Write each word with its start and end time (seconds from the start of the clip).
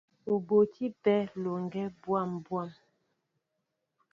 Ó 0.31 0.33
botí 0.47 0.85
pē 1.03 1.13
alɔŋgɛ́ 1.31 1.85
bwâm 2.01 2.29
bwâm. 2.45 2.69